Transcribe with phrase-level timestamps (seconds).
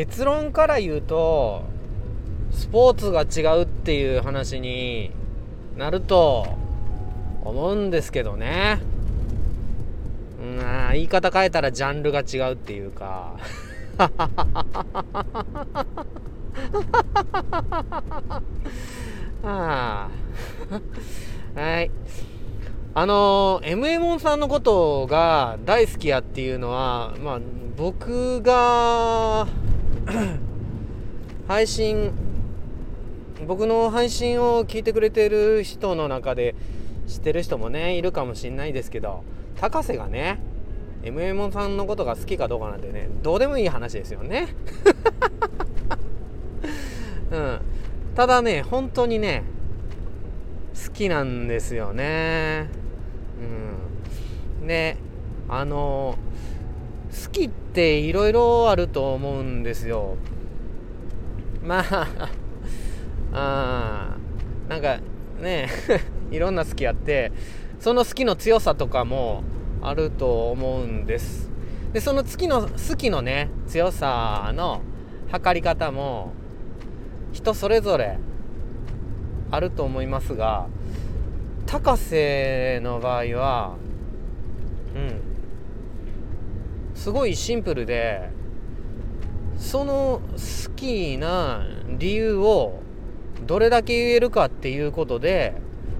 [0.00, 1.62] 結論から言うと
[2.52, 5.10] スポーツが違うっていう話に
[5.76, 6.56] なると
[7.44, 8.80] 思うんですけどね。
[10.40, 10.58] うん
[10.92, 13.36] 言い方変えたらジャンルが違うっていうか。
[19.44, 20.08] あ
[21.54, 21.90] はい。
[22.94, 27.40] あの MM さんのことが大好きやっていうのはまあ
[27.76, 29.46] 僕が
[31.48, 32.12] 配信
[33.46, 36.54] 僕の配信を聞いてくれてる人の中で
[37.06, 39.24] 知ってる人もねいるかもしんないですけど
[39.60, 40.40] 高瀬がね
[41.02, 44.48] MM さんのことが好きかどうかなんてねどうでもいい話ですよね。
[47.32, 47.60] うん。
[48.14, 49.44] ただね本当にね
[50.86, 52.68] 好きなんですよね。
[54.60, 54.66] うん。
[54.66, 54.98] で
[55.48, 56.16] あの
[57.10, 60.16] 好きっていろいろあると思うんですよ。
[61.62, 62.28] まあ
[63.32, 64.16] あ
[64.68, 64.98] なんか
[65.40, 65.68] ね
[66.30, 67.32] いろんな好きあって
[67.78, 69.42] その好きの強さとかも
[69.82, 71.50] あると思うんです。
[71.92, 74.80] でその好きの好きのね強さの
[75.30, 76.32] 測り方も
[77.32, 78.18] 人それぞれ
[79.50, 80.66] あると思いますが
[81.66, 83.74] 高瀬の場合は
[84.94, 85.29] うん
[87.00, 88.28] すごいシンプルで
[89.56, 91.64] その好きな
[91.96, 92.82] 理由を
[93.46, 95.54] どれだけ言えるかっていうことで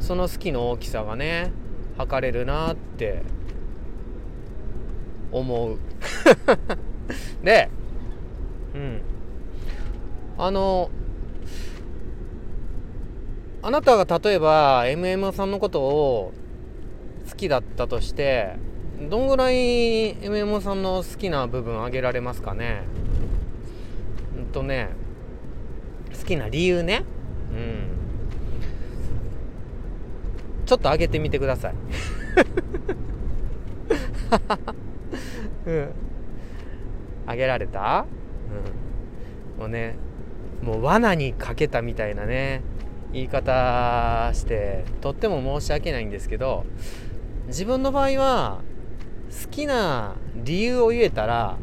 [0.00, 1.50] その好きの大きさがね
[1.96, 3.22] 測れるなって
[5.30, 5.78] 思う。
[7.42, 7.70] で
[8.74, 9.00] うん。
[10.36, 10.90] あの
[13.62, 16.32] あなたが例えば MM さんのことを
[17.30, 18.56] 好きだったとして
[19.08, 22.82] どんぐらい MM さんの好きな部分挙げられますかね？
[24.36, 24.88] うんとね
[26.18, 27.04] 好きな理由ね？
[27.52, 27.84] うん。
[30.66, 31.74] ちょっと上げてみてください。
[35.66, 35.88] うん。
[37.28, 38.06] 上げられた？
[39.56, 39.60] うん。
[39.60, 39.96] もうね
[40.62, 42.62] もう罠にかけたみたいなね
[43.12, 46.64] 言い方してとっても申し訳ないんですけど
[47.48, 48.60] 自分の場合は
[49.32, 51.56] 好きな理由を言えたら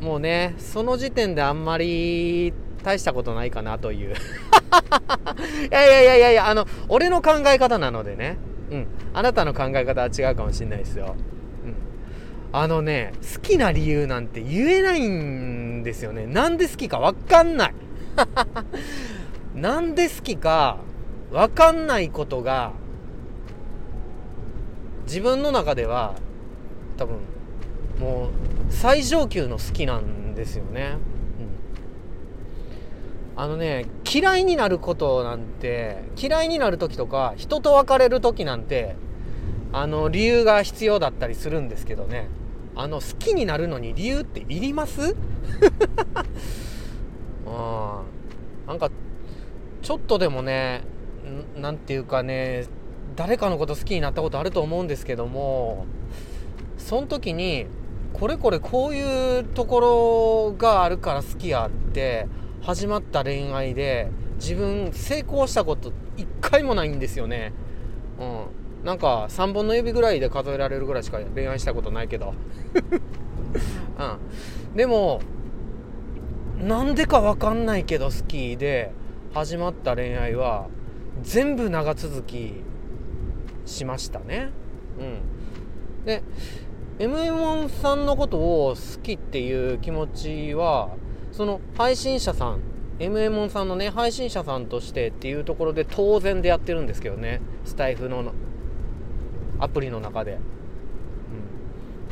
[0.00, 2.52] もうねその時点であんまり
[2.82, 4.14] 大したことないかなという。
[5.70, 8.38] いやいやいやいやいやあの俺の考え方なのでね。
[8.70, 8.86] うん。
[9.12, 11.16] あなたの考え方は違うかもしれないですよ、
[11.64, 11.74] うん、
[12.52, 16.26] あのね好きな理由なんて言えないんですよね。
[16.26, 17.74] なんで好きか分かんない。
[19.54, 20.78] なんで好きか
[21.32, 22.72] 分かんないことが
[25.04, 26.14] 自分の中では
[27.00, 27.16] 多分
[27.98, 28.30] もう
[28.68, 30.98] 最上級の好きなんですよね、
[33.36, 38.96] うん、あのね嫌いになることなんて嫌いになる時とか人と別れる時なんて
[39.72, 42.28] あの理由が必要だったりするんですけどね。
[42.76, 45.16] あの好きになるのに理由っていります？
[47.46, 48.02] あ
[48.66, 48.90] なんか
[49.82, 50.82] ちょっとでもね
[51.56, 52.66] 何て言うかね
[53.16, 55.86] 誰かのこと好きになったことあると思うんですけども
[56.80, 57.66] その時に
[58.12, 62.26] これこれこういうところがあるから好きやって
[62.62, 67.52] 始まった恋愛で自分成功したこと一回もないんですよね。
[68.18, 68.24] う
[68.82, 72.34] ん、なんか3本の指ぐらいで数えられるぐらいしか恋愛したことないけど、
[74.72, 75.20] うん、でも
[76.58, 78.92] なんでか分かんないけど好きで
[79.32, 80.66] 始まった恋愛は
[81.22, 82.54] 全部長続き
[83.64, 84.50] しましたね。
[84.98, 86.22] うん、で
[87.00, 90.90] MM さんのことを好きっていう気持ちは
[91.32, 92.60] その配信者さん
[92.98, 97.40] MM さんのね配信者さんとしてっていうところで当然でやってるんですけどね。
[97.64, 98.32] スタイフの
[99.58, 100.38] アプリの中で。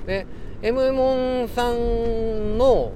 [0.00, 0.26] うん、で
[0.62, 2.92] MM さんの、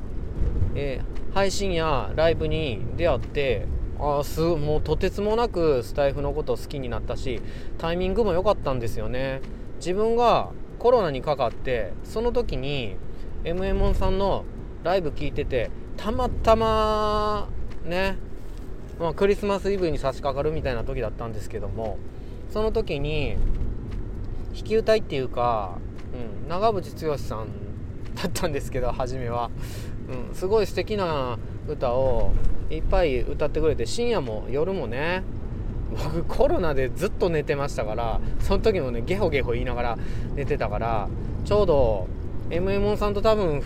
[0.75, 3.67] えー、配信やライブに出会って
[4.01, 7.43] あすもうとてつもなくスタイフのことを好きになったし
[7.77, 9.43] タイミングも良かったんですよね。
[9.77, 10.53] 自分が
[10.83, 12.97] コロナにかかってその時に
[13.45, 14.45] MMON さんの
[14.83, 17.49] ライブ聞いててたまたま
[17.85, 18.17] ね、
[18.99, 21.99] まあ、クリスマスイブに差し掛かるみたいな時だったんですけども
[22.51, 23.37] その時に
[24.57, 25.79] 弾き歌いっていうか、
[26.43, 27.47] うん、長渕剛さん
[28.17, 29.53] だったんですけど初めは、
[30.29, 31.39] うん、すごい素敵な
[31.69, 32.33] 歌を
[32.71, 35.23] いっぱい歌ってくれて深夜も夜もね
[35.93, 39.99] 僕コロナでずっと寝てましたからその時もねゲホゲホ言いながら
[40.35, 41.09] 寝てたから
[41.45, 42.09] ちょうど
[42.51, 43.63] MM さんと多分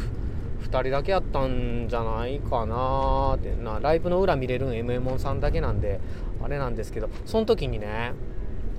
[0.62, 6.00] 2人だけやったんじゃないかなってなライブの裏見れるん MM さんだけなんで
[6.42, 8.12] あれなんですけどその時にね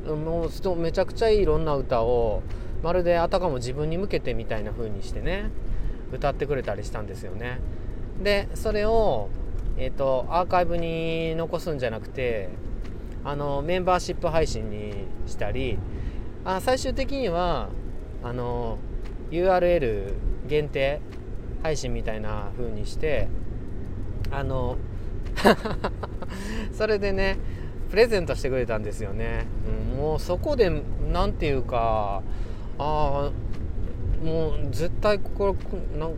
[0.05, 2.43] もうめちゃくちゃいろんな歌を
[2.83, 5.49] まるであたかも自分に向けてみたいな風にしてね
[6.11, 7.59] 歌ってくれたりしたんですよね。
[8.23, 9.29] でそれを、
[9.77, 12.49] えーと、アーカイブに残すんじゃなくて
[13.27, 14.93] あのメンバーシップ配信に
[15.25, 15.77] したり
[16.45, 17.67] あ最終的には
[18.23, 18.77] あの
[19.31, 20.13] URL
[20.47, 21.01] 限定
[21.61, 23.27] 配信みたいな風にして
[24.31, 24.77] あの
[26.71, 27.37] それでね
[27.89, 29.45] プレゼントしてくれたんですよね、
[29.91, 30.71] うん、もうそこで
[31.11, 32.23] 何て言うか
[32.79, 35.53] ああもう絶対こ
[35.93, 36.09] れな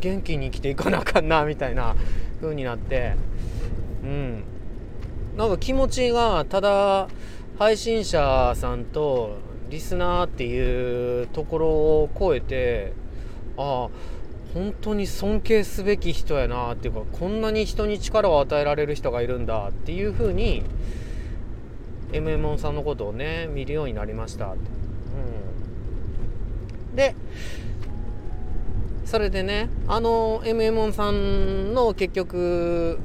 [0.00, 1.94] 元気に生きていかなあかんなみたいな
[2.40, 3.16] 風になって
[4.02, 4.44] うん。
[5.38, 7.06] なんか気持ちがただ
[7.60, 9.36] 配信者さんと
[9.70, 12.92] リスナーっていうところを超えて
[13.56, 13.88] ああ
[14.52, 20.64] 本当に尊敬すべき人やなっていうかこんなに人に力を与えられる人がいるんだっていうふうに
[22.10, 24.56] MM さんのことをね見るようになりました、う
[26.92, 27.14] ん、で
[29.04, 32.98] それでねあの MM さんの結局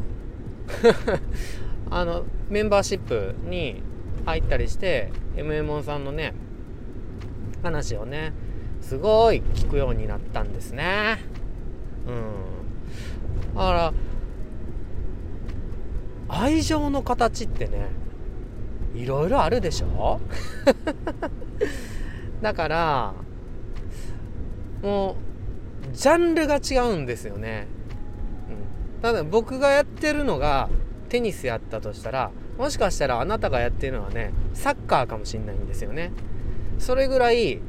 [1.96, 3.84] あのメンバーシップに
[4.26, 6.34] 入ったりして MM さんのね
[7.62, 8.34] 話をね
[8.82, 11.20] すごい聞くようになったんですね。
[12.08, 13.56] うん。
[13.56, 13.94] だから
[16.28, 17.90] 愛情の形ってね
[18.96, 20.20] いろいろあるでしょ？
[22.42, 23.14] だから
[24.82, 25.16] もう
[25.96, 27.68] ジャンルが違うんですよね、
[28.96, 30.70] うん、ただ僕がやってるのが
[31.14, 36.12] テニスやったとしたらもしかしたらあなたがやってるのはねサッカーかもしんないんですよね
[36.80, 37.60] それぐらい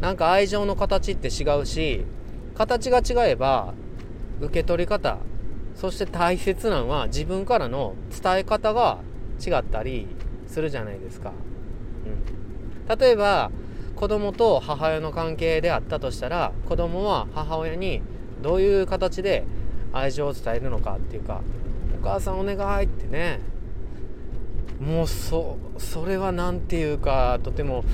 [0.00, 2.04] なんか愛情の形って違うし
[2.56, 3.74] 形が違えば
[4.40, 5.18] 受け取り方
[5.76, 8.98] そして大切なのは自分からの伝え方が
[9.40, 10.08] 違ったり
[10.48, 11.32] するじゃないですか。
[12.88, 13.52] うん、例えば
[13.94, 18.02] 子供と母親の関係であったとしたら子供は母親に
[18.42, 19.44] どういう形で
[19.92, 21.40] 愛情を伝えるのかっていうか
[22.04, 23.40] 「母さんお願い」ってね。
[24.80, 27.84] もうそそれは何て言うかとても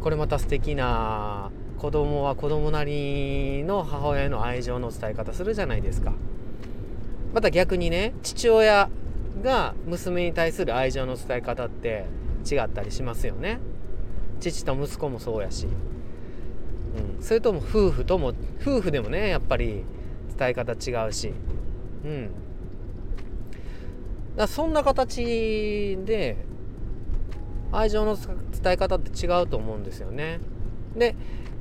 [0.00, 6.12] これまた素敵な子供は子供なりの母親への愛情の伝え方するじゃないですか。
[7.32, 8.90] また逆にね父親
[9.42, 12.06] が娘に対する愛情の伝え方って
[12.50, 13.58] 違ったりしますよね。
[14.40, 19.84] 父と息子もそうやし、うん、それとも夫婦とも夫婦でもねやっぱり
[20.36, 21.32] 伝え方違うし。
[22.04, 22.43] うん。
[24.36, 26.36] だそんな形で
[27.72, 30.40] 愛情の伝え方って違うと思うんですよね
[30.96, 31.16] で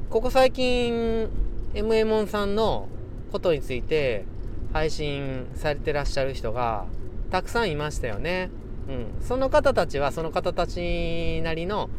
[0.10, 1.30] ここ最近
[1.74, 2.88] m m o さんの
[3.32, 4.26] ことについて
[4.74, 6.86] 配信されてらっしゃる人が
[7.32, 8.52] たくさんいましたよね。
[8.88, 11.90] うん、その方たちはその方たちなりの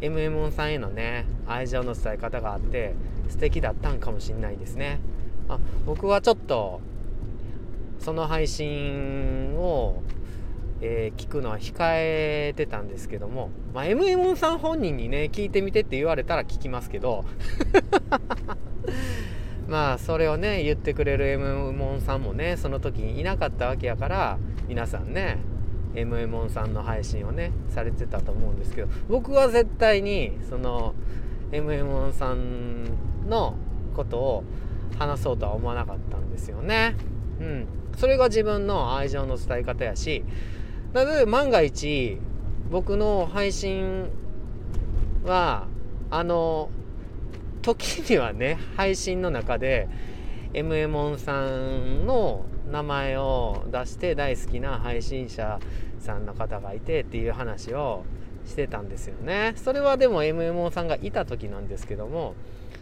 [0.00, 2.94] MMON さんへのね愛情の伝え方があって
[3.28, 4.98] 素敵だったんかもしんないですね。
[5.48, 6.80] あ僕はちょっと
[8.02, 10.02] その配信を
[10.84, 17.24] えー、聞くのは控えてたんですけども、まあ、MM さん本人にね聞いてみてって言われたら聞きますけど
[19.68, 25.38] まあそれをね言ってくれる MM さんもねその時にいなかったわけやから皆さんね
[25.94, 30.94] MM さんの配信をねされてたと思うんですけど僕は絶対にその
[31.52, 32.86] MM さん
[33.28, 33.54] の
[33.94, 34.44] ことを
[34.98, 36.96] 話そうとは思わなかったんですよね。
[37.40, 40.24] うん、それが自分の愛情の伝え方やし
[40.92, 42.18] なので万が一
[42.70, 44.08] 僕の配信
[45.24, 45.66] は
[46.10, 46.70] あの
[47.62, 49.88] 時にはね配信の中で
[50.52, 55.58] MM さんの名前を出して大好きな配信者
[55.98, 58.04] さんの方がいてっていう話を
[58.46, 59.54] してたんですよね。
[59.56, 62.34] それはでも MMO さんがいた時なんですけども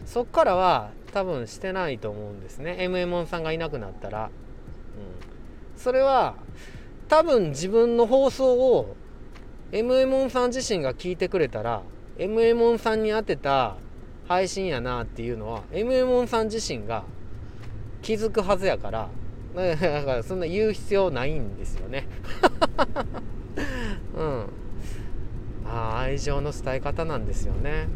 [0.05, 2.77] そっからは多分してないと思うんですね。
[2.79, 4.31] MMO さんがいなくなったら、うん、
[5.79, 6.35] それは
[7.07, 8.95] 多分自分の放送を
[9.71, 11.81] MM さん自身が聞いてくれたら
[12.17, 13.77] MM さんに当てた
[14.27, 17.03] 配信やなっていうのは MM さん自身が
[18.01, 19.09] 気づくはずやから
[19.55, 22.07] だからそんな言う必要ないんですよね。
[24.15, 24.45] うん。
[25.73, 27.87] あ愛情の伝え方なんですよね。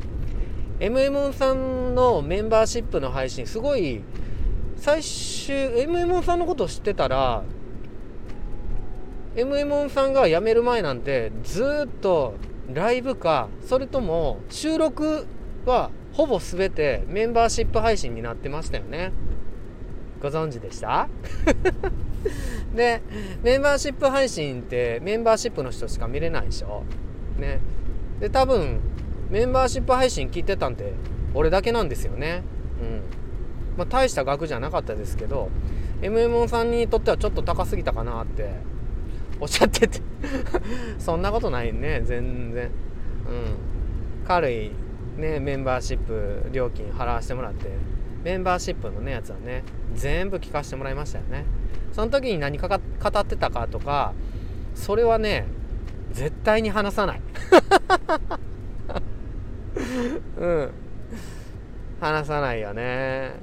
[0.79, 4.01] MM さんのメンバーシップの配信すごい
[4.77, 5.55] 最終
[5.85, 7.43] MM さんのことを知ってたら
[9.35, 12.35] MM さんが辞める前なんてずっと
[12.73, 15.27] ライブかそれとも収録
[15.65, 19.11] はほぼ全てメンバーシップ配信になってましたよね。
[20.21, 21.07] ご存知でした？
[22.73, 23.01] で
[23.43, 26.83] メンバーシップ配信ってメンバーシップの人しか見れないでしょ？
[27.37, 27.59] ね。
[28.19, 28.79] で多分
[29.29, 30.93] メンバーシップ配信聞いてたんて
[31.33, 32.43] 俺だけなんですよね。
[32.81, 33.01] うん。
[33.77, 35.49] まあ大した額じゃなかったですけど
[36.01, 38.55] MMO さんにとってはちょっと高すぎたかなって
[39.39, 40.01] おっしゃってて。
[40.97, 42.65] そんなことないね全然。
[42.65, 42.71] うん。
[44.25, 44.71] 軽い
[45.17, 47.69] ねメンバーシップ料金払わせてもらって
[48.23, 49.63] メンバーシップのねやつはね
[49.93, 51.45] 全部聞かせてもらいましたよね。
[51.91, 54.13] その時に何かか語ってたかとか
[54.73, 55.45] それはね
[56.15, 57.21] 絶対に話さない。
[60.39, 60.71] うん。
[61.99, 63.33] 話さないよね。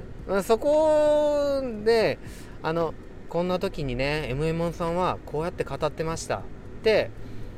[0.41, 2.17] そこで
[2.63, 2.95] あの
[3.29, 6.37] こんな時にね MM さんはこうやって語ってました。
[6.37, 6.41] っ
[6.81, 7.11] て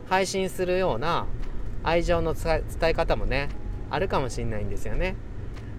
[0.09, 1.27] 配信するような
[1.83, 3.47] 愛情の伝え方もね
[3.89, 5.15] あるかもしんないんですよね。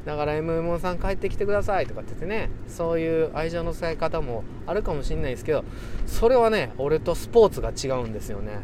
[0.07, 5.63] だから MM さん帰ってきてくださいとかって言ってねそういう愛情の伝え方もあるかもしんないですけど
[6.07, 8.61] それはね俺とスポーツが違うんですよね。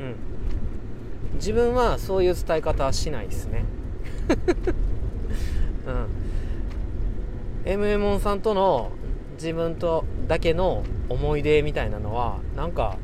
[0.00, 0.14] うん。
[1.36, 3.64] 自分はそういう伝え方はしないですね。
[5.86, 5.90] う
[7.68, 7.72] ん。
[7.72, 8.90] MM さんとの
[9.34, 12.96] 自分とだけの思い出みたいなのはなんか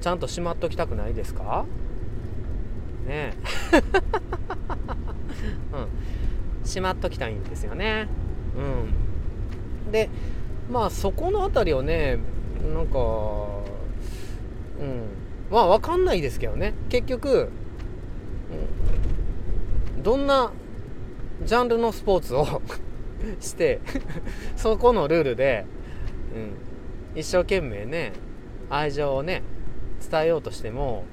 [0.00, 1.64] ちゃんとしまっときたくないですか？
[3.06, 3.34] ね。
[5.72, 6.66] うん。
[6.66, 8.08] しまっときたいんですよね。
[8.56, 9.92] うん。
[9.92, 10.08] で
[10.70, 12.18] まあそこの辺りをね
[12.74, 12.98] なんか
[14.80, 15.19] うん。
[15.50, 16.74] まあ分かんないですけどね。
[16.88, 17.50] 結局、
[20.02, 20.52] どんな
[21.44, 22.62] ジャンルのスポーツを
[23.40, 23.80] して
[24.56, 25.66] そこのルールで、
[26.34, 28.12] うん、一生懸命ね
[28.70, 29.42] 愛情をね
[30.10, 31.04] 伝えようとしても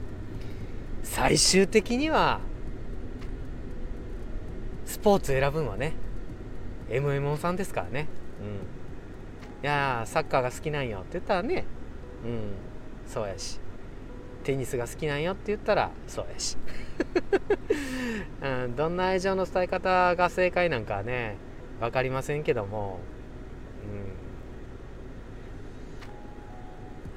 [1.03, 2.39] 最終的には
[4.85, 5.93] スポーツ選ぶんはね
[6.89, 8.07] MMO さんですからね、
[8.41, 11.65] うん、いやサッカーが好きなんよって言ったらね
[12.23, 12.51] うん
[13.05, 13.59] そうやし。
[14.47, 16.55] テニスが好きなんよって言ったらそうやし、
[18.41, 21.35] うん、どんな愛情の伝え方が正解なんかね
[21.81, 23.01] 分かりませんけども、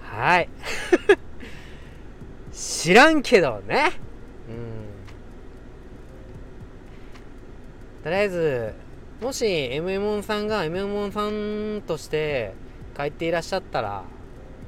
[0.03, 0.49] うん、はい。
[2.53, 3.93] 知らんけどね。
[4.49, 4.53] う
[8.01, 8.03] ん。
[8.03, 8.75] とりあえず
[9.23, 12.55] もし MMO さんが MMO さんとして
[12.97, 14.03] 帰っていらっしゃったら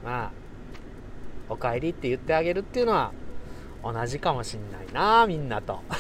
[0.05, 0.42] まあ
[1.49, 3.13] お帰りって言ってあげるっていうのは
[3.83, 5.81] 同じかもしんないなみんなと。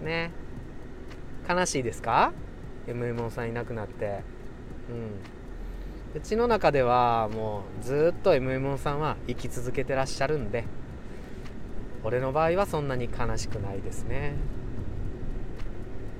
[0.00, 0.06] うん。
[0.06, 0.30] ね。
[1.48, 2.32] 悲しいですか
[2.86, 4.22] ？MM さんいなくなって。
[4.90, 5.34] うん。
[6.14, 10.64] うちの中ではもうずっと MM さんは生き続けてらっしゃるんで
[12.04, 14.34] 俺の場合はそんなに悲しくないですね。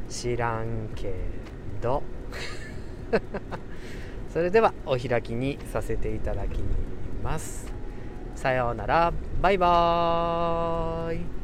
[0.09, 1.14] 知らんけ
[1.81, 2.02] ど。
[4.34, 6.58] それではお開きにさせていただき
[7.22, 7.72] ます。
[8.34, 9.12] さようなら。
[9.40, 11.43] バイバーイ。